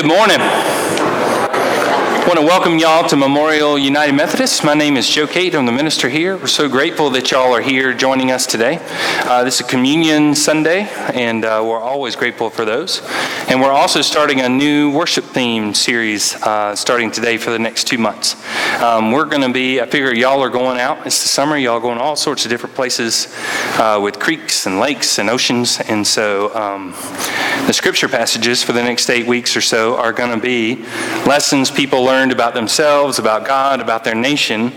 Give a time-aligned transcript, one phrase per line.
[0.00, 0.38] Good morning.
[0.40, 4.64] I want to welcome y'all to Memorial United Methodist.
[4.64, 5.54] My name is Joe Kate.
[5.54, 6.38] I'm the minister here.
[6.38, 8.78] We're so grateful that y'all are here joining us today.
[9.26, 13.02] Uh, this is Communion Sunday, and uh, we're always grateful for those.
[13.50, 17.84] And we're also starting a new worship theme series uh, starting today for the next
[17.84, 18.42] two months.
[18.80, 21.06] Um, we're going to be, I figure y'all are going out.
[21.06, 21.58] It's the summer.
[21.58, 23.36] Y'all going all sorts of different places
[23.78, 25.78] uh, with creeks and lakes and oceans.
[25.78, 26.94] And so um,
[27.66, 30.76] the scripture passages for the next eight weeks or so are going to be
[31.26, 34.72] lessons people learned about themselves, about God, about their nation,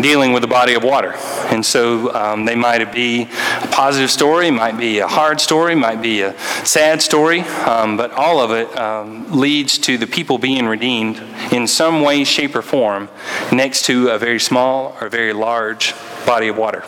[0.00, 1.12] dealing with a body of water.
[1.50, 6.02] And so um, they might be a positive story, might be a hard story, might
[6.02, 10.66] be a sad story, um, but all of it um, leads to the people being
[10.66, 11.22] redeemed
[11.52, 13.08] in some way, shape, or form
[13.52, 15.94] next to a very small or very large
[16.26, 16.82] body of water.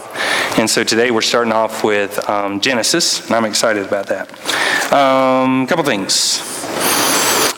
[0.58, 4.30] And so today we're starting off with um, Genesis, and I'm excited about that.
[4.92, 6.40] A um, couple things.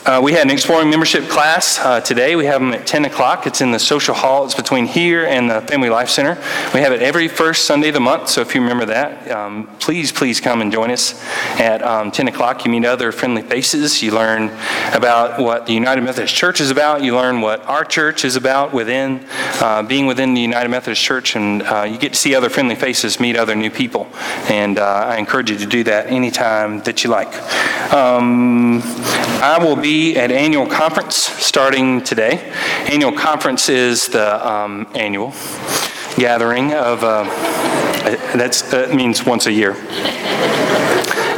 [0.09, 2.35] Uh, we had an exploring membership class uh, today.
[2.35, 3.45] We have them at 10 o'clock.
[3.45, 4.43] It's in the social hall.
[4.43, 6.33] It's between here and the Family Life Center.
[6.73, 9.69] We have it every first Sunday of the month, so if you remember that, um,
[9.77, 11.23] please, please come and join us
[11.59, 12.65] at um, 10 o'clock.
[12.65, 14.01] You meet other friendly faces.
[14.01, 14.49] You learn
[14.95, 17.03] about what the United Methodist Church is about.
[17.03, 19.23] You learn what our church is about within
[19.61, 22.73] uh, being within the United Methodist Church, and uh, you get to see other friendly
[22.73, 24.07] faces, meet other new people.
[24.49, 27.31] And uh, I encourage you to do that anytime that you like.
[27.93, 28.81] Um,
[29.41, 32.51] I will be at annual conference starting today.
[32.87, 35.33] Annual conference is the um, annual
[36.17, 37.23] gathering of, uh,
[38.35, 39.75] that means once a year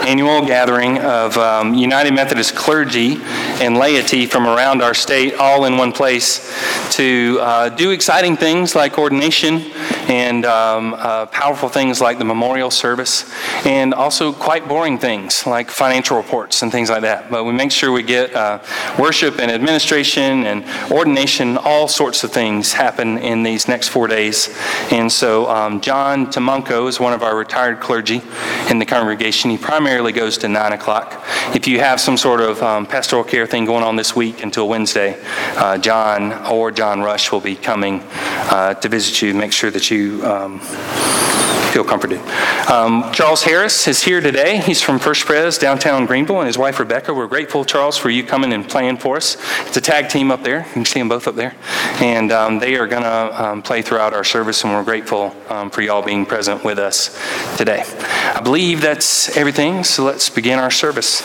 [0.07, 3.17] annual gathering of um, United Methodist clergy
[3.61, 6.51] and laity from around our state, all in one place,
[6.91, 9.61] to uh, do exciting things like ordination
[10.09, 13.31] and um, uh, powerful things like the memorial service,
[13.65, 17.29] and also quite boring things like financial reports and things like that.
[17.29, 18.59] But we make sure we get uh,
[18.97, 24.49] worship and administration and ordination, all sorts of things happen in these next four days.
[24.91, 28.21] And so um, John Tamunko is one of our retired clergy
[28.69, 29.51] in the congregation.
[29.51, 31.23] He primarily goes to 9 o'clock.
[31.53, 34.69] If you have some sort of um, pastoral care thing going on this week until
[34.69, 35.21] Wednesday,
[35.57, 38.01] uh, John or John Rush will be coming
[38.49, 40.61] uh, to visit you, make sure that you um,
[41.71, 42.19] feel comforted.
[42.69, 44.57] Um, Charles Harris is here today.
[44.57, 47.13] He's from First Pres downtown Greenville, and his wife Rebecca.
[47.13, 49.37] We're grateful, Charles, for you coming and playing for us.
[49.67, 50.59] It's a tag team up there.
[50.59, 51.55] You can see them both up there,
[52.01, 55.69] and um, they are going to um, play throughout our service, and we're grateful um,
[55.69, 57.17] for y'all being present with us
[57.57, 57.83] today.
[57.85, 59.85] I believe that's everything.
[59.85, 61.21] So let's begin our service.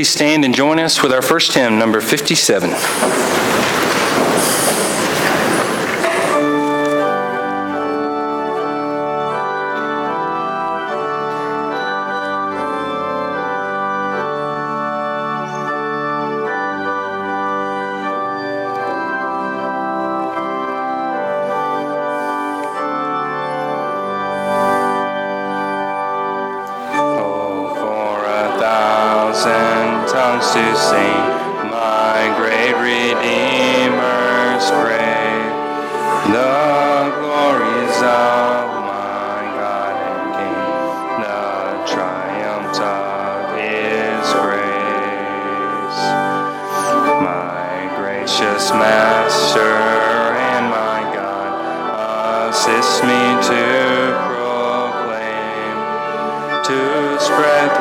[0.00, 2.70] Please stand and join us with our first hymn, number 57.
[30.10, 31.22] tongues to sing
[31.70, 35.54] my great Redeemer's praise.
[36.34, 46.00] The glories of my God and King, the triumph of His grace.
[47.22, 49.74] My gracious Master
[50.50, 53.62] and my God, assist me to
[54.26, 55.74] proclaim,
[56.64, 57.79] to spread.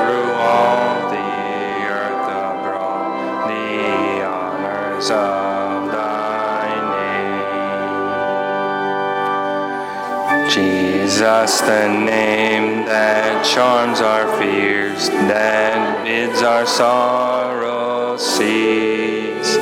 [11.20, 19.58] Jesus, the name that charms our fears, that bids our sorrows cease.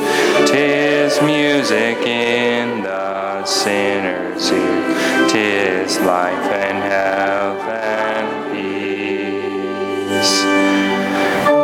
[0.48, 10.34] Tis music in the sinner's ear, tis life and health and peace.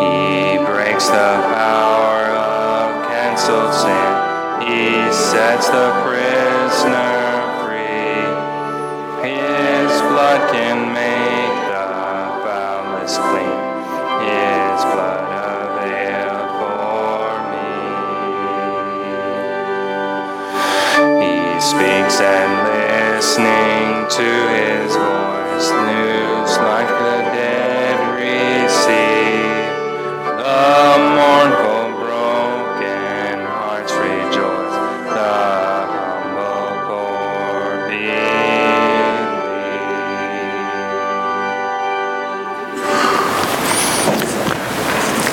[0.03, 7.24] He breaks the power of canceled sin, he sets the prisoner
[10.55, 11.87] can make the
[12.47, 13.59] foulest clean.
[14.23, 17.75] His blood availed for me.
[21.27, 29.67] He speaks and listening to his voice, news like the dead receive.
[30.39, 30.94] The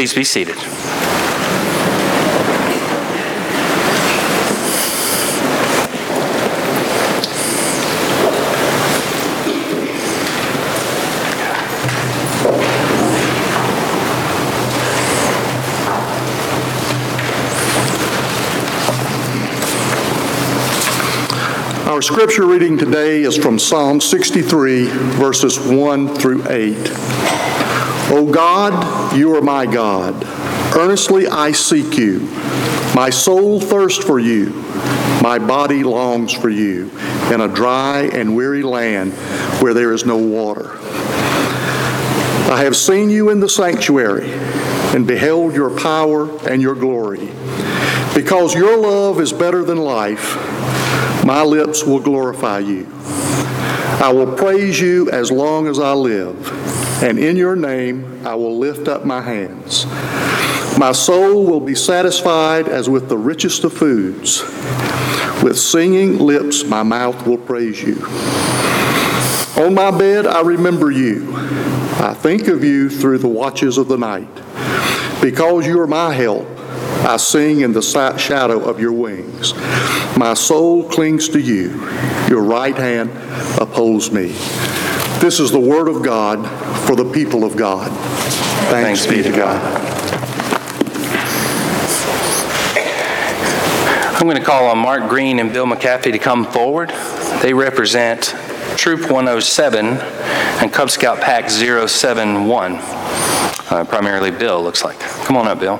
[0.00, 0.56] Please be seated.
[21.86, 24.86] Our scripture reading today is from Psalm 63,
[25.18, 27.79] verses 1 through 8.
[28.12, 30.24] O God, you are my God.
[30.76, 32.20] Earnestly I seek you.
[32.94, 34.50] My soul thirsts for you.
[35.22, 36.90] My body longs for you
[37.32, 39.12] in a dry and weary land
[39.62, 40.76] where there is no water.
[42.50, 44.32] I have seen you in the sanctuary.
[44.94, 47.28] and beheld your power and your glory.
[48.14, 50.34] Because your love is better than life,
[51.24, 52.88] my lips will glorify you.
[54.02, 56.49] I will praise you as long as I live,
[57.02, 59.86] and in your name I will lift up my hands.
[60.78, 64.42] My soul will be satisfied as with the richest of foods.
[65.42, 67.96] With singing lips, my mouth will praise you.
[69.62, 71.34] On my bed, I remember you.
[71.34, 74.28] I think of you through the watches of the night.
[75.20, 76.46] Because you are my help,
[77.04, 79.54] I sing in the shadow of your wings.
[80.16, 81.70] My soul clings to you.
[82.28, 83.10] Your right hand
[83.60, 84.28] upholds me.
[85.20, 86.38] This is the word of God
[86.86, 87.90] for the people of God.
[88.70, 89.90] Thanks, Thanks be to God.
[94.20, 96.90] I'm going to call on Mark Green and Bill McCaffey to come forward.
[97.40, 98.34] They represent
[98.76, 102.76] Troop 107 and Cub Scout Pack 071.
[102.76, 105.00] Uh, primarily Bill, looks like.
[105.00, 105.78] Come on up, Bill.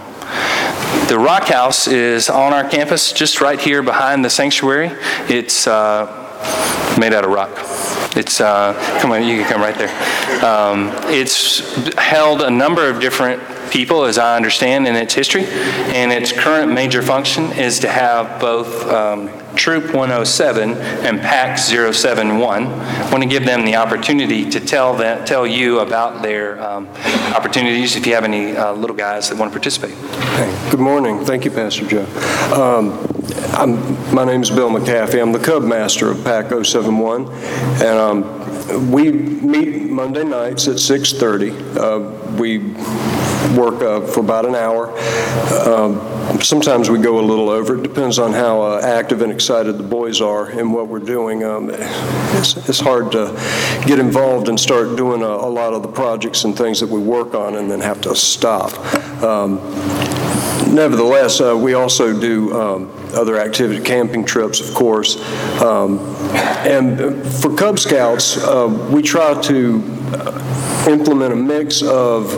[1.08, 4.90] The Rock House is on our campus, just right here behind the sanctuary.
[5.28, 7.50] It's uh, made out of rock.
[8.16, 9.88] It's, uh, come on, you can come right there.
[10.42, 16.12] Um, it's held a number of different people, as I understand, in its history, and
[16.12, 22.66] its current major function is to have both um, Troop 107 and Pack 071.
[22.66, 26.88] I want to give them the opportunity to tell that, tell you about their um,
[27.34, 29.94] opportunities if you have any uh, little guys that want to participate.
[30.36, 31.24] Hey, good morning.
[31.24, 32.06] Thank you, Pastor Joe.
[32.54, 33.10] Um,
[34.14, 35.20] my name is Bill McCaffey.
[35.20, 38.39] I'm the Cub Master of Pack 071, and um,
[38.78, 41.50] we meet Monday nights at 6:30.
[41.76, 42.58] Uh, we
[43.56, 44.90] work uh, for about an hour.
[45.68, 47.76] Um, sometimes we go a little over.
[47.76, 51.42] It depends on how uh, active and excited the boys are and what we're doing.
[51.44, 53.32] Um, it's, it's, hard to
[53.86, 57.00] get involved and start doing a, a, lot of the projects and things that we
[57.00, 58.72] work on and then have to stop.
[59.22, 59.56] Um,
[60.72, 65.20] nevertheless, uh, we also do um, other activity, camping trips, of course.
[65.60, 65.98] Um,
[66.66, 72.34] and for Cub Scouts, uh, we try to uh, implement a mix of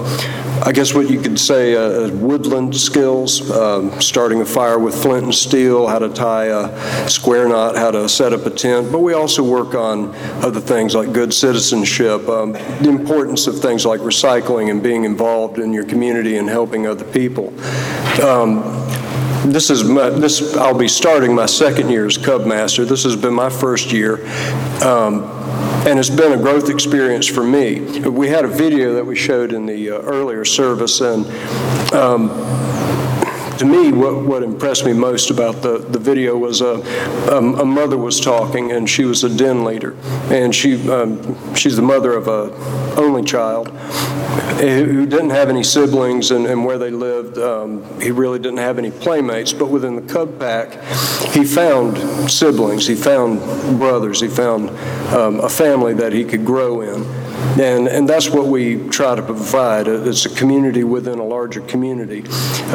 [0.65, 5.25] I guess what you could say uh, woodland skills, um, starting a fire with flint
[5.25, 8.93] and steel, how to tie a square knot, how to set up a tent.
[8.93, 13.85] But we also work on other things like good citizenship, um, the importance of things
[13.85, 17.49] like recycling and being involved in your community and helping other people.
[18.23, 18.82] Um,
[19.45, 20.57] this is my, this.
[20.57, 22.85] I'll be starting my second year as Cub Master.
[22.85, 24.25] This has been my first year.
[24.83, 25.25] Um,
[25.85, 28.01] and it's been a growth experience for me.
[28.09, 31.27] We had a video that we showed in the uh, earlier service, and
[31.93, 32.31] um,
[33.59, 37.59] to me, what, what impressed me most about the, the video was a, uh, um,
[37.61, 39.97] a mother was talking, and she was a den leader,
[40.31, 42.53] and she um, she's the mother of a
[42.97, 43.69] only child
[44.61, 48.79] who didn't have any siblings, and, and where they lived, um, he really didn't have
[48.79, 49.53] any playmates.
[49.53, 50.75] But within the Cub Pack,
[51.33, 53.41] he found siblings, he found
[53.79, 54.71] brothers, he found
[55.13, 57.03] um, a family that he could grow in.
[57.61, 59.89] And, and that's what we try to provide.
[59.89, 62.25] It's a community within a larger community.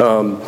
[0.00, 0.40] Um,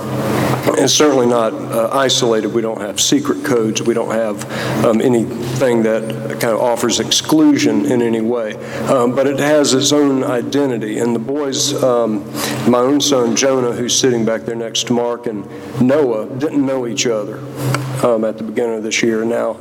[0.79, 2.49] and certainly not uh, isolated.
[2.49, 3.83] We don't have secret codes.
[3.83, 6.03] We don't have um, anything that
[6.41, 8.55] kind of offers exclusion in any way.
[8.87, 10.99] Um, but it has its own identity.
[10.99, 12.25] And the boys, um,
[12.71, 15.49] my own son Jonah, who's sitting back there next to Mark, and
[15.81, 17.39] Noah didn't know each other
[18.05, 19.25] um, at the beginning of this year.
[19.25, 19.53] Now,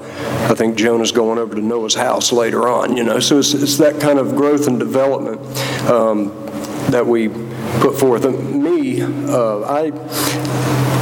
[0.50, 2.98] I think Jonah's going over to Noah's house later on.
[2.98, 5.40] You know, so it's, it's that kind of growth and development
[5.90, 6.30] um,
[6.90, 7.30] that we
[7.80, 8.26] put forth.
[8.26, 9.92] And me, uh, I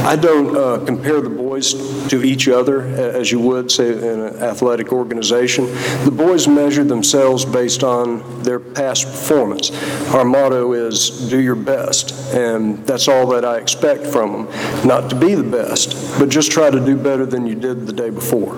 [0.04, 1.74] I don't uh, compare the boys
[2.08, 5.66] to each other as you would, say, in an athletic organization.
[6.04, 9.70] The boys measure themselves based on their past performance.
[10.14, 14.86] Our motto is do your best, and that's all that I expect from them.
[14.86, 17.92] Not to be the best, but just try to do better than you did the
[17.92, 18.56] day before.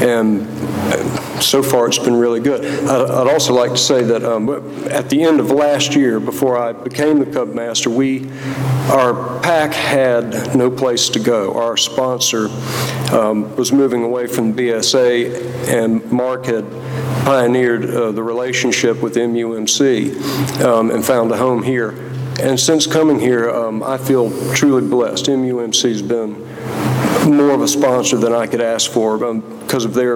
[0.00, 0.46] And
[1.42, 2.64] so far, it's been really good.
[2.64, 4.48] I'd also like to say that um,
[4.88, 8.30] at the end of last year, before I became the Cub Master, we,
[8.90, 11.54] our pack had no place to go.
[11.54, 12.48] Our sponsor
[13.12, 16.70] um, was moving away from BSA, and Mark had
[17.24, 21.90] pioneered uh, the relationship with MUMC um, and found a home here.
[22.40, 25.26] And since coming here, um, I feel truly blessed.
[25.26, 26.44] MUMC has been
[27.24, 30.14] more of a sponsor than I could ask for um, because of their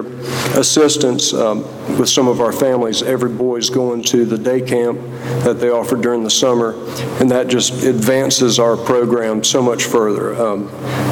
[0.57, 1.63] assistance um,
[1.97, 3.03] with some of our families.
[3.03, 4.97] Every boy is going to the day camp
[5.43, 6.75] that they offer during the summer,
[7.19, 10.33] and that just advances our program so much further.
[10.41, 10.69] Um,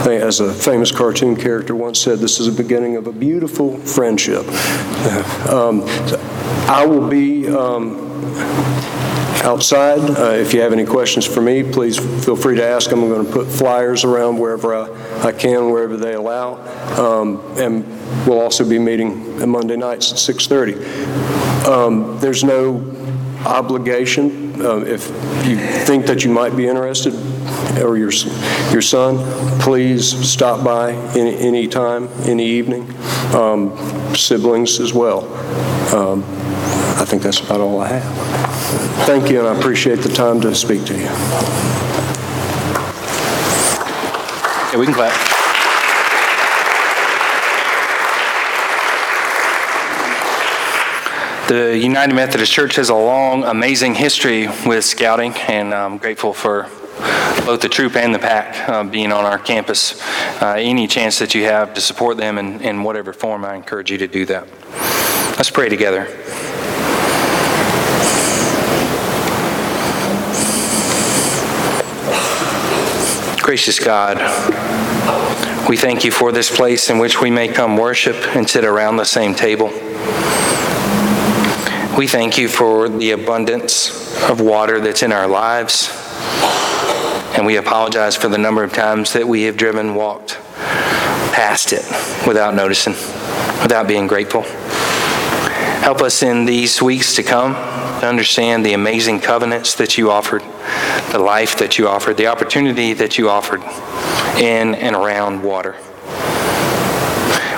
[0.07, 4.45] as a famous cartoon character once said, this is the beginning of a beautiful friendship.
[5.47, 5.83] Um,
[6.67, 7.95] I will be um,
[9.47, 9.99] outside.
[9.99, 13.01] Uh, If you have any questions for me, please feel free to ask them.
[13.01, 14.87] I'm going to put flyers around wherever I
[15.23, 16.57] I can, wherever they allow.
[16.97, 17.83] Um, And
[18.27, 20.75] we'll also be meeting on Monday nights at 6:30.
[21.65, 22.83] Um, There's no
[23.45, 24.25] obligation.
[24.61, 25.09] Uh, If
[25.47, 27.13] you think that you might be interested,
[27.81, 28.11] or your,
[28.71, 29.17] your son,
[29.59, 32.83] please stop by any, any time, any evening.
[33.33, 33.71] Um,
[34.15, 35.19] Siblings as well.
[35.93, 36.23] Um,
[37.01, 38.46] I think that's about all I have.
[39.05, 41.03] Thank you, and I appreciate the time to speak to you.
[44.63, 45.13] Yeah, we can clap.
[51.47, 56.63] The United Methodist Church has a long, amazing history with scouting, and I'm grateful for
[57.45, 60.01] both the troop and the pack uh, being on our campus.
[60.41, 63.89] Uh, Any chance that you have to support them in in whatever form, I encourage
[63.89, 64.45] you to do that.
[65.37, 66.07] Let's pray together.
[73.47, 74.17] Gracious God,
[75.69, 78.97] we thank you for this place in which we may come worship and sit around
[78.97, 79.67] the same table.
[81.97, 85.89] We thank you for the abundance of water that's in our lives.
[87.37, 90.37] And we apologize for the number of times that we have driven, walked
[91.31, 91.85] past it
[92.27, 92.95] without noticing,
[93.61, 94.41] without being grateful.
[94.41, 97.53] Help us in these weeks to come
[97.99, 100.41] to understand the amazing covenants that you offered,
[101.11, 103.61] the life that you offered, the opportunity that you offered
[104.39, 105.75] in and around water.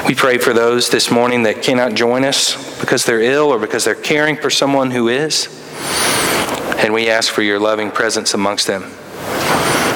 [0.08, 3.86] We pray for those this morning that cannot join us because they're ill or because
[3.86, 5.48] they're caring for someone who is.
[6.78, 8.84] And we ask for your loving presence amongst them.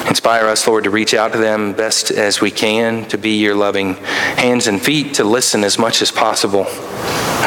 [0.06, 3.56] Inspire us, Lord, to reach out to them best as we can, to be your
[3.56, 6.66] loving hands and feet, to listen as much as possible,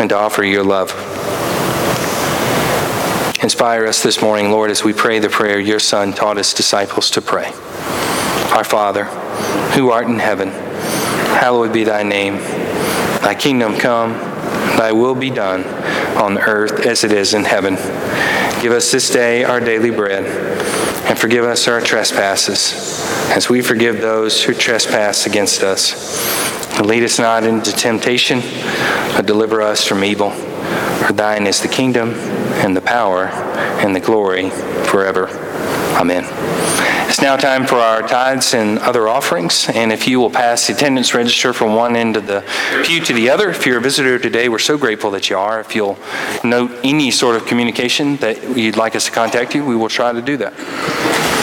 [0.02, 1.17] and to offer your love.
[3.42, 7.12] Inspire us this morning, Lord, as we pray the prayer your Son taught his disciples
[7.12, 7.46] to pray.
[8.52, 9.04] Our Father,
[9.76, 12.38] who art in heaven, hallowed be thy name.
[13.22, 14.14] Thy kingdom come,
[14.76, 15.64] thy will be done,
[16.18, 17.76] on earth as it is in heaven.
[18.60, 20.26] Give us this day our daily bread,
[21.08, 26.76] and forgive us our trespasses, as we forgive those who trespass against us.
[26.80, 28.42] And lead us not into temptation,
[29.16, 30.32] but deliver us from evil.
[30.32, 32.16] For thine is the kingdom,
[32.64, 33.28] and the power,
[33.82, 34.50] and the glory
[34.86, 35.28] forever.
[35.98, 36.26] Amen.
[37.10, 40.74] It's now time for our tithes and other offerings, and if you will pass the
[40.74, 42.44] attendance register from one end of the
[42.84, 45.62] pew to the other, if you're a visitor today, we're so grateful that you are.
[45.62, 45.98] If you'll
[46.44, 50.12] note any sort of communication that you'd like us to contact you, we will try
[50.12, 51.37] to do that.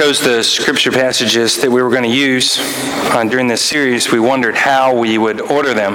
[0.00, 4.18] Chose the scripture passages that we were going to use uh, during this series, we
[4.18, 5.92] wondered how we would order them.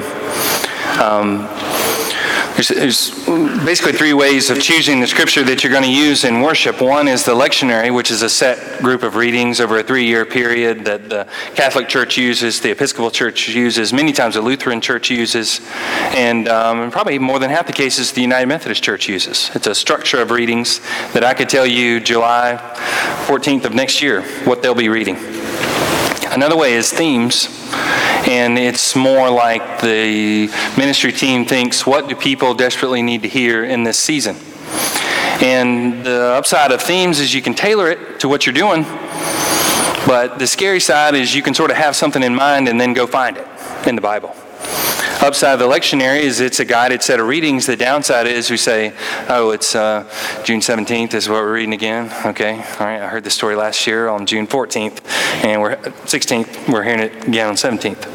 [1.02, 1.48] Um,
[2.56, 3.26] there's, there's,
[3.65, 6.80] basically three ways of choosing the scripture that you're going to use in worship.
[6.80, 10.24] One is the lectionary, which is a set group of readings over a three year
[10.24, 15.10] period that the Catholic Church uses, the Episcopal Church uses, many times the Lutheran Church
[15.10, 15.60] uses,
[16.15, 19.50] and um, probably more than half the cases the United Methodist Church uses.
[19.56, 20.80] It's a structure of readings
[21.13, 22.56] that I could tell you July
[23.26, 25.18] 14th of next year what they'll be reading.
[26.32, 27.48] Another way is themes,
[28.28, 33.64] and it's more like the ministry team thinks what do people desperately need to hear
[33.64, 34.36] in this season?
[35.42, 38.84] And the upside of themes is you can tailor it to what you're doing,
[40.06, 42.94] but the scary side is you can sort of have something in mind and then
[42.94, 43.48] go find it
[43.88, 44.36] in the Bible.
[45.26, 47.66] Upside of the lectionary is it's a guided set of readings.
[47.66, 48.94] The downside is we say,
[49.28, 50.04] oh, it's uh,
[50.44, 52.12] June 17th is what we're reading again.
[52.28, 55.04] Okay, all right, I heard the story last year on June 14th,
[55.44, 58.06] and we're 16th, we're hearing it again on 17th.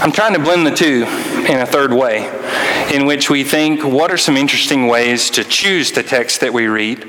[0.00, 1.02] I'm trying to blend the two
[1.52, 2.28] in a third way,
[2.94, 6.68] in which we think, what are some interesting ways to choose the text that we
[6.68, 7.08] read?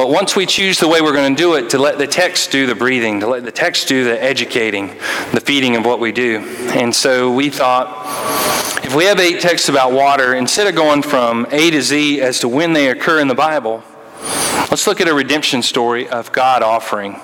[0.00, 2.50] But once we choose the way we're going to do it, to let the text
[2.50, 4.96] do the breathing, to let the text do the educating,
[5.34, 6.38] the feeding of what we do.
[6.70, 7.86] And so we thought
[8.82, 12.40] if we have eight texts about water, instead of going from A to Z as
[12.40, 13.84] to when they occur in the Bible,
[14.70, 17.20] let's look at a redemption story of God offering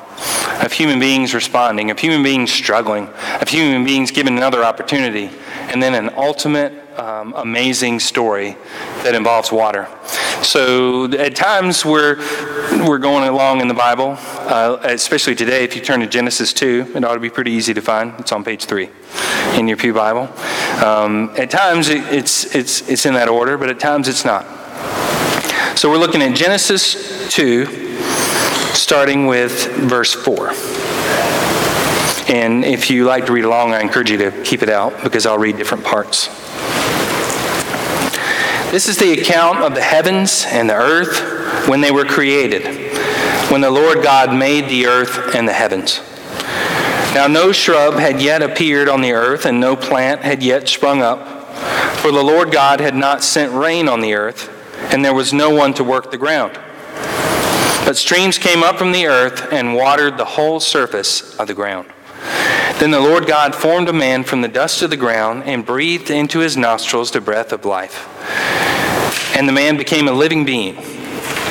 [0.62, 3.08] of human beings responding, of human beings struggling,
[3.40, 5.30] of human beings given another opportunity,
[5.70, 8.56] and then an ultimate um, amazing story
[9.02, 9.88] that involves water.
[10.42, 12.16] So at times we're
[12.86, 15.64] we're going along in the Bible, uh, especially today.
[15.64, 18.14] If you turn to Genesis two, it ought to be pretty easy to find.
[18.18, 18.90] It's on page three
[19.54, 20.28] in your pew Bible.
[20.84, 24.44] Um, at times it, it's it's it's in that order, but at times it's not.
[25.78, 27.86] So we're looking at Genesis two
[28.76, 30.85] starting with verse 4.
[32.28, 35.26] And if you like to read along, I encourage you to keep it out because
[35.26, 36.26] I'll read different parts.
[38.72, 42.64] This is the account of the heavens and the earth when they were created,
[43.50, 46.00] when the Lord God made the earth and the heavens.
[47.14, 51.00] Now, no shrub had yet appeared on the earth, and no plant had yet sprung
[51.00, 51.46] up,
[52.00, 54.50] for the Lord God had not sent rain on the earth,
[54.92, 56.52] and there was no one to work the ground.
[57.86, 61.88] But streams came up from the earth and watered the whole surface of the ground.
[62.78, 66.10] Then the Lord God formed a man from the dust of the ground and breathed
[66.10, 68.06] into his nostrils the breath of life.
[69.36, 70.74] And the man became a living being.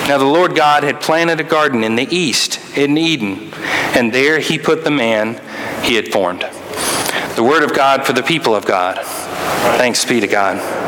[0.07, 3.51] Now the Lord God had planted a garden in the east, in Eden,
[3.95, 5.41] and there he put the man
[5.83, 6.41] he had formed.
[7.35, 8.99] The word of God for the people of God.
[9.77, 10.84] Thanks be to God.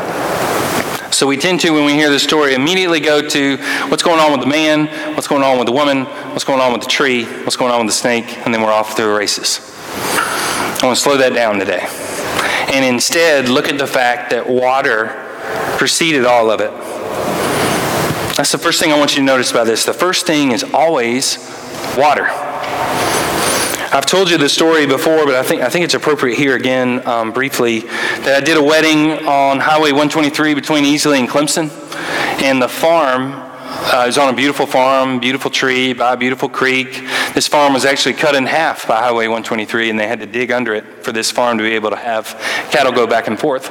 [1.18, 3.56] So we tend to, when we hear this story, immediately go to
[3.88, 6.72] what's going on with the man, what's going on with the woman, what's going on
[6.72, 9.08] with the tree, what's going on with the snake, and then we're off to the
[9.08, 9.58] races.
[9.84, 11.84] I want to slow that down today.
[12.72, 15.08] And instead, look at the fact that water
[15.76, 16.70] preceded all of it.
[18.36, 19.84] That's the first thing I want you to notice about this.
[19.84, 21.36] The first thing is always
[21.96, 22.28] water.
[23.90, 27.06] I've told you the story before, but I think, I think it's appropriate here again
[27.06, 31.70] um, briefly that I did a wedding on Highway 123 between Easley and Clemson.
[32.42, 37.02] And the farm uh, is on a beautiful farm, beautiful tree by a beautiful creek.
[37.32, 40.52] This farm was actually cut in half by Highway 123, and they had to dig
[40.52, 42.26] under it for this farm to be able to have
[42.70, 43.70] cattle go back and forth.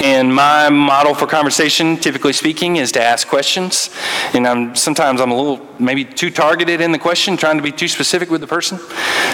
[0.00, 3.90] And my model for conversation, typically speaking, is to ask questions.
[4.34, 7.72] And I'm sometimes I'm a little maybe too targeted in the question, trying to be
[7.72, 8.78] too specific with the person.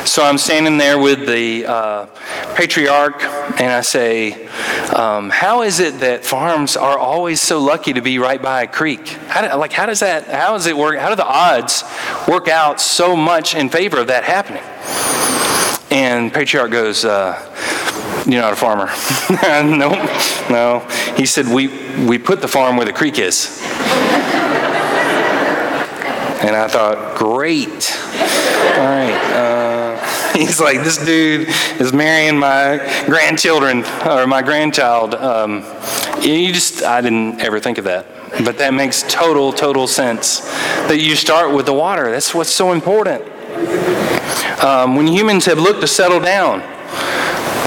[0.07, 2.07] So I'm standing there with the uh,
[2.55, 3.23] patriarch,
[3.61, 4.47] and I say,
[4.95, 8.67] um, "How is it that farms are always so lucky to be right by a
[8.67, 9.09] creek?
[9.29, 10.27] How do, like how does that?
[10.27, 10.99] How does it work?
[10.99, 11.85] How do the odds
[12.27, 15.46] work out so much in favor of that happening?"
[15.91, 17.05] And patriarch goes.
[17.05, 17.43] Uh,
[18.27, 18.91] you're not a farmer.
[19.77, 19.91] no,
[20.51, 20.81] no.
[21.17, 21.69] He said, we,
[22.07, 23.63] we put the farm where the creek is.
[26.43, 27.97] and I thought, great.
[28.77, 29.15] All right.
[29.33, 31.49] Uh, he's like, this dude
[31.81, 35.15] is marrying my grandchildren or my grandchild.
[35.15, 35.65] Um,
[36.21, 38.07] you just, I didn't ever think of that.
[38.45, 40.41] But that makes total, total sense.
[40.89, 42.11] That you start with the water.
[42.11, 43.23] That's what's so important.
[44.63, 46.63] Um, when humans have looked to settle down,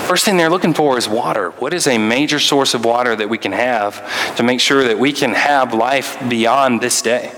[0.09, 1.51] First thing they're looking for is water.
[1.59, 4.97] What is a major source of water that we can have to make sure that
[4.97, 7.31] we can have life beyond this day?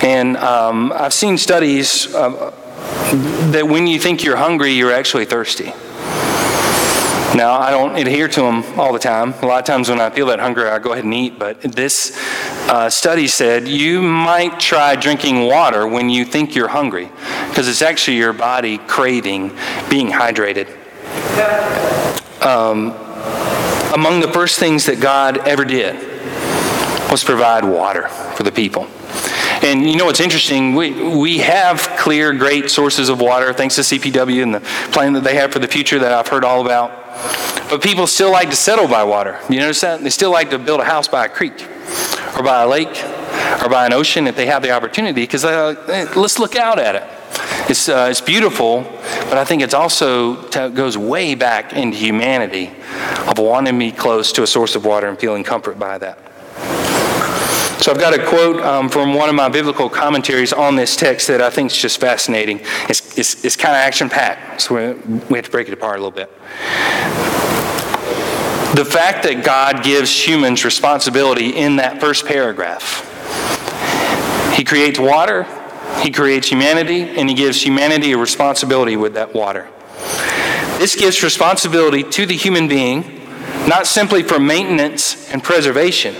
[0.00, 2.52] And um, I've seen studies uh,
[3.50, 5.72] that when you think you're hungry, you're actually thirsty.
[7.34, 9.34] Now, I don't adhere to them all the time.
[9.42, 11.38] A lot of times when I feel that hunger, I go ahead and eat.
[11.38, 12.18] But this
[12.68, 17.08] uh, study said you might try drinking water when you think you're hungry,
[17.48, 19.52] because it's actually your body craving
[19.88, 20.68] being hydrated.
[22.44, 22.90] Um,
[23.94, 25.94] among the first things that God ever did
[27.12, 28.88] was provide water for the people.
[29.62, 30.74] And you know what's interesting?
[30.74, 35.22] We, we have clear, great sources of water, thanks to CPW and the plan that
[35.22, 36.90] they have for the future that I've heard all about.
[37.68, 39.38] But people still like to settle by water.
[39.50, 40.02] You notice that?
[40.02, 41.62] They still like to build a house by a creek
[42.36, 43.04] or by a lake
[43.62, 46.96] or by an ocean if they have the opportunity because uh, let's look out at
[46.96, 47.04] it.
[47.70, 48.82] It's, uh, it's beautiful,
[49.28, 52.72] but I think it's also t- goes way back into humanity
[53.28, 56.18] of wanting to be close to a source of water and feeling comfort by that.
[57.80, 61.28] So I've got a quote um, from one of my biblical commentaries on this text
[61.28, 62.60] that I think is just fascinating.
[62.90, 65.98] It's, it's, it's kind of action packed, so we, we have to break it apart
[65.98, 66.30] a little bit.
[68.76, 73.06] The fact that God gives humans responsibility in that first paragraph.
[74.54, 75.46] He creates water,
[76.02, 79.70] He creates humanity, and He gives humanity a responsibility with that water.
[80.78, 83.26] This gives responsibility to the human being,
[83.66, 86.14] not simply for maintenance and preservation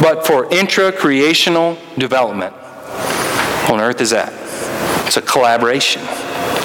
[0.00, 2.54] but for intra-creational development.
[3.70, 4.32] On earth is that?
[5.06, 6.02] It's a collaboration.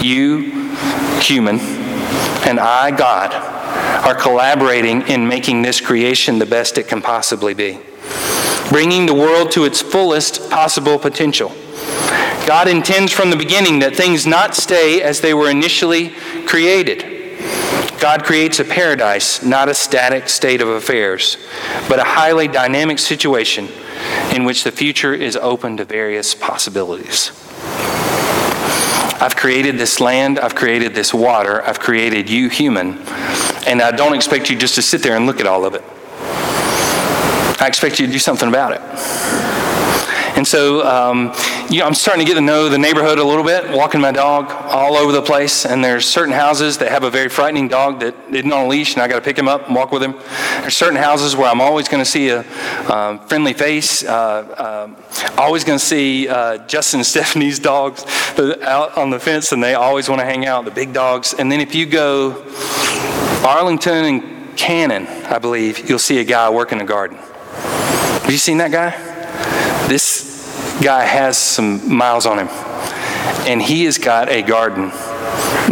[0.01, 0.71] You,
[1.19, 1.60] human,
[2.47, 3.34] and I, God,
[4.05, 7.79] are collaborating in making this creation the best it can possibly be,
[8.69, 11.49] bringing the world to its fullest possible potential.
[12.47, 16.10] God intends from the beginning that things not stay as they were initially
[16.47, 17.11] created.
[18.02, 21.38] God creates a paradise, not a static state of affairs,
[21.88, 23.70] but a highly dynamic situation
[24.34, 27.30] in which the future is open to various possibilities.
[29.22, 32.98] I've created this land, I've created this water, I've created you, human,
[33.68, 35.84] and I don't expect you just to sit there and look at all of it.
[37.62, 39.51] I expect you to do something about it.
[40.41, 41.32] And so, um,
[41.69, 44.12] you know, I'm starting to get to know the neighborhood a little bit, walking my
[44.12, 45.67] dog all over the place.
[45.67, 48.95] And there's certain houses that have a very frightening dog that isn't on a leash,
[48.95, 50.15] and I got to pick him up and walk with him.
[50.62, 52.39] There's certain houses where I'm always going to see a
[52.91, 54.97] um, friendly face, uh, um,
[55.38, 58.04] always going to see uh, Justin and Stephanie's dogs
[58.63, 61.36] out on the fence, and they always want to hang out, the big dogs.
[61.36, 62.43] And then if you go
[63.45, 67.17] Arlington and Cannon, I believe, you'll see a guy working a garden.
[67.17, 69.12] Have you seen that guy?
[69.88, 70.31] This
[70.82, 72.48] guy has some miles on him,
[73.48, 74.91] and he has got a garden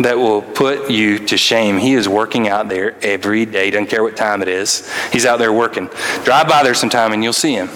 [0.04, 1.78] that will put you to shame.
[1.78, 4.90] He is working out there every day, doesn't care what time it is.
[5.12, 5.90] He's out there working.
[6.24, 7.68] Drive by there sometime and you'll see him.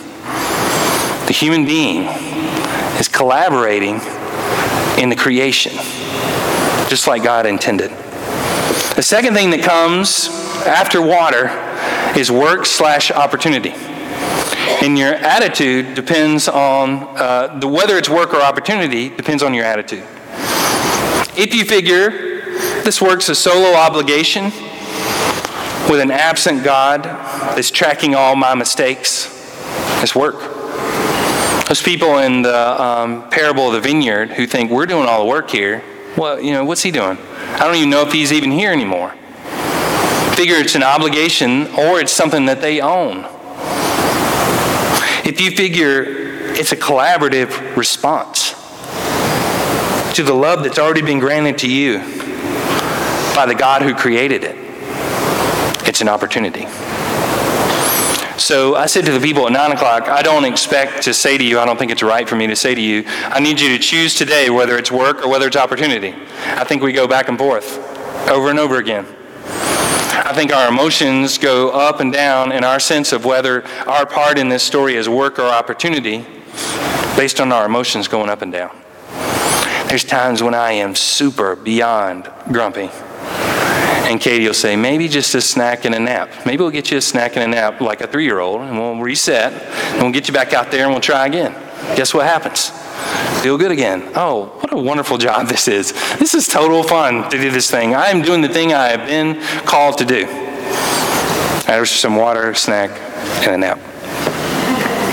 [1.25, 2.03] The human being
[2.99, 3.95] is collaborating
[5.01, 5.73] in the creation,
[6.87, 7.91] just like God intended.
[8.95, 10.29] The second thing that comes
[10.65, 11.49] after water
[12.17, 13.73] is work slash opportunity.
[14.81, 19.65] And your attitude depends on, uh, the, whether it's work or opportunity, depends on your
[19.65, 20.03] attitude.
[21.35, 22.41] If you figure
[22.83, 24.45] this work's a solo obligation
[25.89, 29.29] with an absent God that's tracking all my mistakes,
[30.01, 30.39] it's work.
[31.67, 35.29] Those people in the um, parable of the vineyard who think we're doing all the
[35.29, 35.81] work here,
[36.17, 37.17] well, you know, what's he doing?
[37.53, 39.11] I don't even know if he's even here anymore.
[40.35, 43.25] Figure it's an obligation or it's something that they own.
[45.25, 46.03] If you figure
[46.55, 48.51] it's a collaborative response
[50.15, 51.99] to the love that's already been granted to you
[53.33, 54.55] by the God who created it,
[55.87, 56.67] it's an opportunity.
[58.37, 61.43] So I said to the people at 9 o'clock, I don't expect to say to
[61.43, 63.69] you, I don't think it's right for me to say to you, I need you
[63.69, 66.13] to choose today whether it's work or whether it's opportunity.
[66.47, 67.77] I think we go back and forth
[68.27, 69.05] over and over again.
[70.33, 74.39] I think our emotions go up and down in our sense of whether our part
[74.39, 76.25] in this story is work or opportunity
[77.15, 78.75] based on our emotions going up and down.
[79.89, 82.89] There's times when I am super beyond grumpy.
[84.09, 86.31] And Katie will say, maybe just a snack and a nap.
[86.47, 88.79] Maybe we'll get you a snack and a nap like a three year old, and
[88.79, 91.53] we'll reset, and we'll get you back out there and we'll try again.
[91.95, 92.71] Guess what happens?
[93.43, 94.11] Feel good again.
[94.15, 95.91] Oh, what a wonderful job this is.
[96.17, 97.93] This is total fun to do this thing.
[97.93, 100.25] I am doing the thing I have been called to do.
[100.25, 102.89] I There's some water, snack,
[103.45, 103.77] and a nap.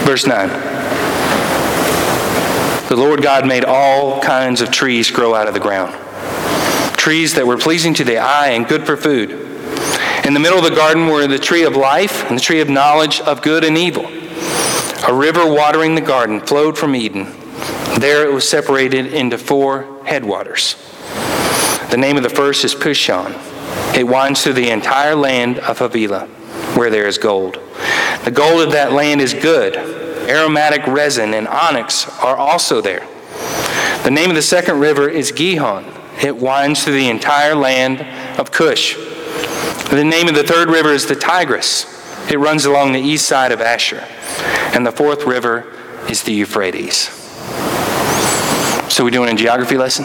[0.07, 0.49] Verse 9.
[2.89, 5.95] The Lord God made all kinds of trees grow out of the ground.
[6.97, 9.31] Trees that were pleasing to the eye and good for food.
[10.25, 12.71] In the middle of the garden were the tree of life and the tree of
[12.71, 14.07] knowledge of good and evil.
[15.07, 17.40] A river watering the garden flowed from Eden
[17.99, 20.77] There it was separated into four headwaters.
[21.91, 23.35] The name of the first is Pishon.
[23.97, 26.27] It winds through the entire land of Havilah,
[26.77, 27.59] where there is gold.
[28.25, 29.77] The gold of that land is good.
[29.77, 33.07] Aromatic resin and onyx are also there.
[34.05, 35.85] The name of the second river is Gihon.
[36.23, 38.01] It winds through the entire land
[38.39, 38.95] of Cush.
[39.91, 41.85] The name of the third river is the Tigris.
[42.31, 44.07] It runs along the east side of Ashur.
[44.73, 45.67] And the fourth river
[46.09, 47.20] is the Euphrates.
[48.91, 50.05] So, we doing a geography lesson?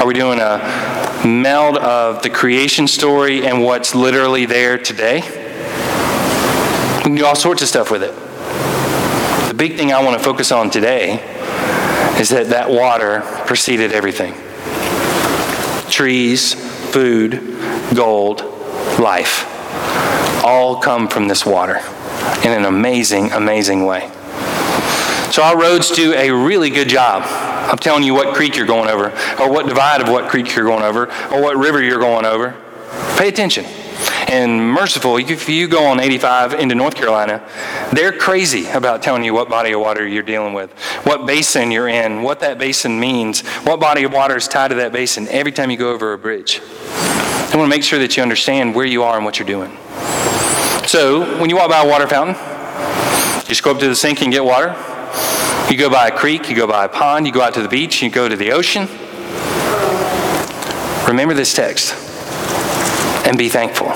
[0.00, 5.20] Are we doing a meld of the creation story and what's literally there today?
[6.96, 8.14] We can do all sorts of stuff with it.
[9.48, 11.14] The big thing I want to focus on today
[12.18, 14.34] is that that water preceded everything
[15.90, 16.54] trees,
[16.90, 17.32] food,
[17.94, 18.40] gold,
[18.98, 19.48] life
[20.44, 21.80] all come from this water
[22.44, 24.10] in an amazing, amazing way.
[25.32, 27.22] So our roads do a really good job
[27.72, 29.06] of telling you what creek you're going over,
[29.40, 32.54] or what divide of what creek you're going over, or what river you're going over.
[33.16, 33.64] Pay attention.
[34.28, 37.42] And merciful, if you go on 85 into North Carolina,
[37.94, 40.70] they're crazy about telling you what body of water you're dealing with,
[41.04, 44.74] what basin you're in, what that basin means, what body of water is tied to
[44.74, 46.60] that basin every time you go over a bridge.
[46.60, 49.74] I want to make sure that you understand where you are and what you're doing.
[50.86, 52.34] So, when you walk by a water fountain,
[53.44, 54.76] you just go up to the sink and get water.
[55.70, 57.68] You go by a creek, you go by a pond, you go out to the
[57.68, 58.88] beach, you go to the ocean.
[61.08, 61.94] Remember this text
[63.26, 63.88] and be thankful.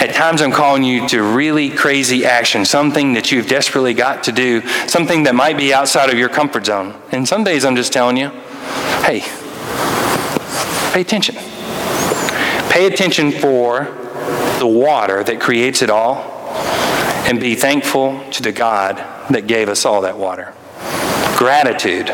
[0.00, 4.32] At times, I'm calling you to really crazy action, something that you've desperately got to
[4.32, 6.94] do, something that might be outside of your comfort zone.
[7.10, 8.28] And some days, I'm just telling you,
[9.02, 9.22] hey,
[10.92, 11.34] pay attention.
[12.70, 13.86] Pay attention for
[14.60, 16.37] the water that creates it all,
[17.28, 18.96] and be thankful to the God
[19.28, 20.54] that gave us all that water.
[21.36, 22.10] Gratitude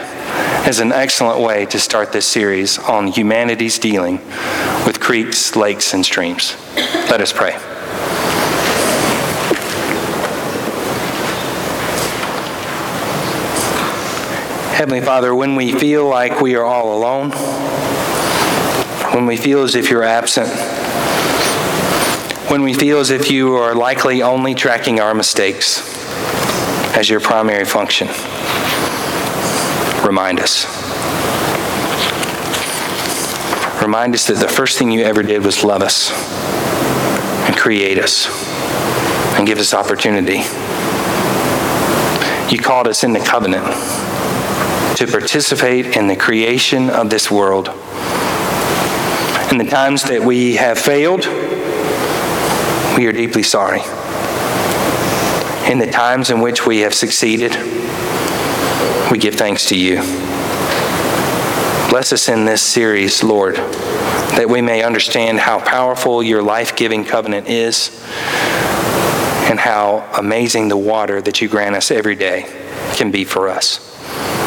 [0.68, 4.16] is an excellent way to start this series on humanity's dealing
[4.84, 6.56] with creeks, lakes, and streams.
[7.08, 7.52] Let us pray.
[14.74, 17.30] Heavenly Father, when we feel like we are all alone,
[19.14, 20.48] when we feel as if you're absent,
[22.54, 25.82] when we feel as if you are likely only tracking our mistakes
[26.96, 28.06] as your primary function,
[30.06, 30.64] remind us.
[33.82, 36.12] Remind us that the first thing you ever did was love us
[37.48, 38.28] and create us
[39.36, 40.44] and give us opportunity.
[42.54, 43.66] You called us into covenant
[44.96, 47.66] to participate in the creation of this world.
[49.50, 51.26] In the times that we have failed,
[52.96, 53.80] we are deeply sorry.
[55.70, 57.52] In the times in which we have succeeded,
[59.10, 59.96] we give thanks to you.
[61.90, 67.04] Bless us in this series, Lord, that we may understand how powerful your life giving
[67.04, 67.90] covenant is
[69.48, 72.42] and how amazing the water that you grant us every day
[72.94, 73.80] can be for us.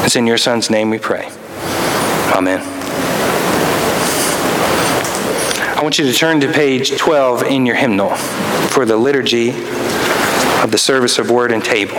[0.06, 1.30] It's in your Son's name we pray.
[2.34, 2.77] Amen.
[5.78, 10.72] I want you to turn to page 12 in your hymnal for the liturgy of
[10.72, 11.98] the service of word and table.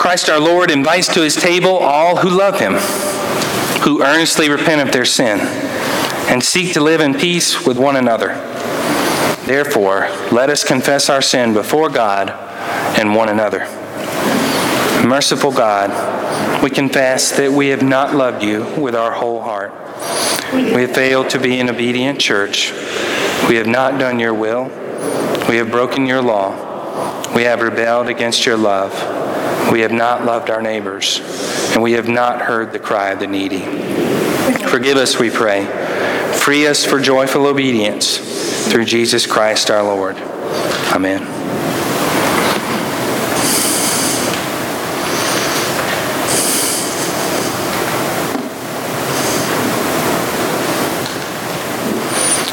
[0.00, 2.76] Christ our Lord invites to his table all who love him,
[3.82, 5.40] who earnestly repent of their sin,
[6.30, 8.49] and seek to live in peace with one another.
[9.50, 12.30] Therefore, let us confess our sin before God
[12.96, 13.66] and one another.
[15.04, 19.72] Merciful God, we confess that we have not loved you with our whole heart.
[20.52, 22.70] We have failed to be an obedient church.
[23.48, 24.66] We have not done your will.
[25.48, 26.52] We have broken your law.
[27.34, 28.92] We have rebelled against your love.
[29.72, 31.18] We have not loved our neighbors.
[31.72, 33.62] And we have not heard the cry of the needy.
[34.68, 35.64] Forgive us, we pray.
[36.36, 38.39] Free us for joyful obedience
[38.70, 40.16] through Jesus Christ our Lord.
[40.92, 41.22] Amen.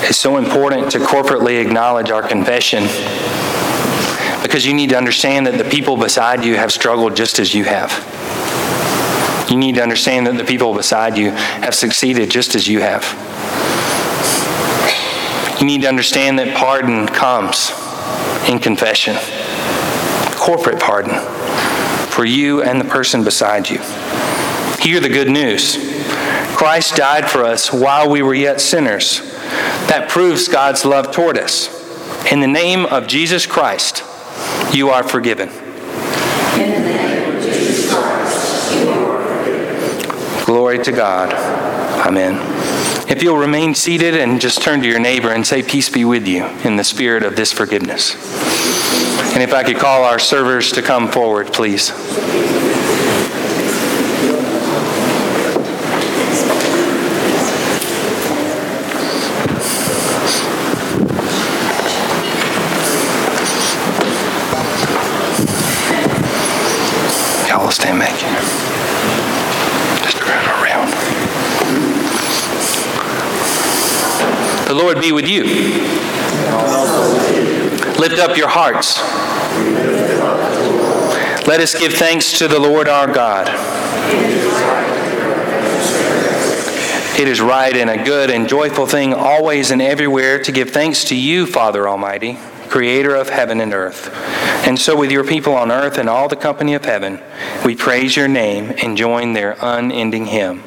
[0.09, 2.85] It's so important to corporately acknowledge our confession
[4.41, 7.65] because you need to understand that the people beside you have struggled just as you
[7.65, 7.91] have.
[9.51, 13.03] You need to understand that the people beside you have succeeded just as you have.
[15.59, 17.71] You need to understand that pardon comes
[18.47, 19.15] in confession,
[20.35, 21.15] corporate pardon
[22.09, 23.79] for you and the person beside you.
[24.79, 25.77] Hear the good news.
[26.55, 29.21] Christ died for us while we were yet sinners.
[29.87, 31.69] That proves God's love toward us.
[32.31, 34.03] In the name of Jesus Christ,
[34.73, 35.49] you are forgiven.
[35.49, 40.45] In the name of Jesus Christ, you are forgiven.
[40.45, 41.33] Glory to God.
[42.05, 42.76] Amen.
[43.09, 46.27] If you'll remain seated and just turn to your neighbor and say, Peace be with
[46.27, 48.15] you in the spirit of this forgiveness.
[49.33, 51.91] And if I could call our servers to come forward, please.
[74.77, 75.43] Lord be with you.
[77.99, 78.97] Lift up your hearts.
[81.47, 83.47] Let us give thanks to the Lord our God.
[87.19, 91.05] It is right and a good and joyful thing always and everywhere to give thanks
[91.05, 92.37] to you, Father Almighty,
[92.69, 94.13] creator of heaven and earth.
[94.67, 97.19] And so, with your people on earth and all the company of heaven,
[97.65, 100.66] we praise your name and join their unending hymn.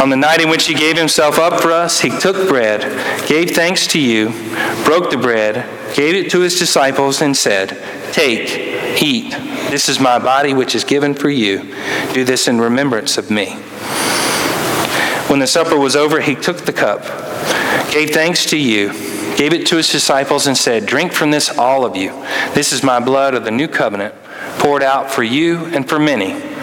[0.00, 2.82] On the night in which he gave himself up for us, he took bread,
[3.26, 4.28] gave thanks to you,
[4.84, 7.70] broke the bread, gave it to his disciples, and said,
[8.12, 9.32] Take, eat.
[9.70, 11.74] This is my body, which is given for you.
[12.12, 13.54] Do this in remembrance of me.
[15.26, 17.02] When the supper was over, he took the cup,
[17.90, 18.92] gave thanks to you,
[19.36, 22.10] gave it to his disciples, and said, Drink from this, all of you.
[22.54, 24.14] This is my blood of the new covenant,
[24.60, 26.47] poured out for you and for many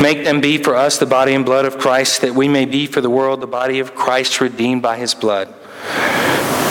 [0.00, 2.86] Make them be for us the body and blood of Christ, that we may be
[2.86, 5.52] for the world the body of Christ redeemed by his blood.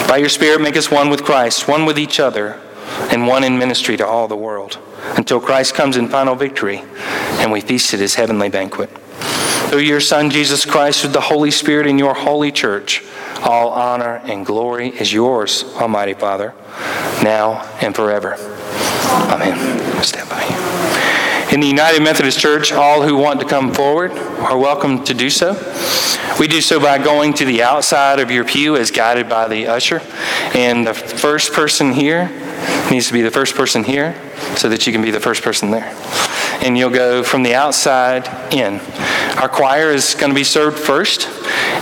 [0.08, 2.62] By your Spirit, make us one with Christ, one with each other,
[3.12, 4.80] and one in ministry to all the world,
[5.18, 6.84] until Christ comes in final victory
[7.40, 8.90] and we feast at his heavenly banquet.
[9.70, 13.04] Through your Son, Jesus Christ, with the Holy Spirit in your holy church,
[13.42, 16.54] all honor and glory is yours, Almighty Father,
[17.22, 18.36] now and forever.
[19.30, 20.04] Amen.
[20.04, 21.17] Stand by.
[21.52, 25.30] In the United Methodist Church, all who want to come forward are welcome to do
[25.30, 25.54] so.
[26.38, 29.68] We do so by going to the outside of your pew as guided by the
[29.68, 30.02] usher.
[30.54, 32.30] And the first person here
[32.92, 35.72] needs to be the first person here so that you can be the first person
[35.72, 35.96] there.
[36.62, 38.80] And you'll go from the outside in.
[39.38, 41.28] Our choir is going to be served first,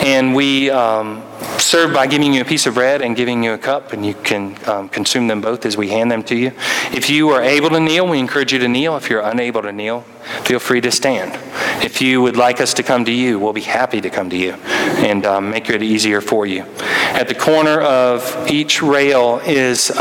[0.03, 1.23] and we um,
[1.57, 4.13] serve by giving you a piece of bread and giving you a cup, and you
[4.13, 6.51] can um, consume them both as we hand them to you.
[6.91, 8.97] If you are able to kneel, we encourage you to kneel.
[8.97, 10.01] If you're unable to kneel,
[10.43, 11.39] feel free to stand.
[11.81, 14.37] If you would like us to come to you, we'll be happy to come to
[14.37, 16.65] you and um, make it easier for you.
[16.79, 19.91] At the corner of each rail is.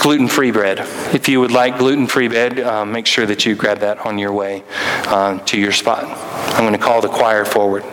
[0.00, 0.78] Gluten free bread.
[1.14, 4.18] If you would like gluten free bread, um, make sure that you grab that on
[4.18, 4.64] your way
[5.06, 6.04] uh, to your spot.
[6.54, 7.84] I'm going to call the choir forward.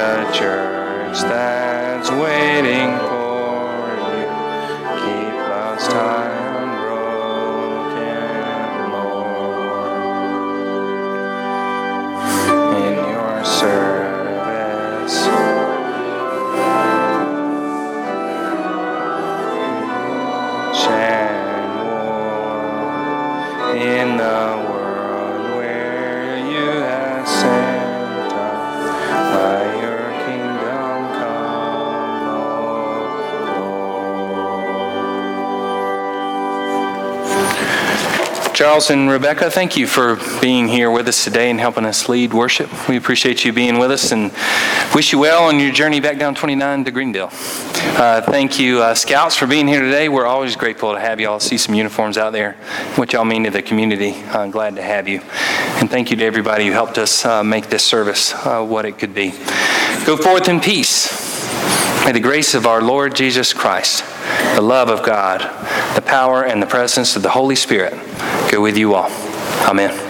[0.00, 3.68] a church that's waiting for
[4.08, 4.26] you.
[5.02, 6.19] Keep us time.
[38.80, 42.32] Charles and Rebecca, thank you for being here with us today and helping us lead
[42.32, 42.88] worship.
[42.88, 44.32] We appreciate you being with us and
[44.94, 47.28] wish you well on your journey back down 29 to Greendale.
[47.30, 50.08] Uh, thank you, uh, Scouts, for being here today.
[50.08, 52.54] We're always grateful to have y'all see some uniforms out there,
[52.94, 54.14] what y'all mean to the community.
[54.28, 55.20] Uh, glad to have you.
[55.78, 58.98] And thank you to everybody who helped us uh, make this service uh, what it
[58.98, 59.32] could be.
[60.06, 61.10] Go forth in peace.
[62.06, 64.04] May the grace of our Lord Jesus Christ,
[64.54, 65.42] the love of God,
[65.94, 67.92] the power and the presence of the Holy Spirit
[68.50, 69.10] go with you all.
[69.68, 70.09] Amen.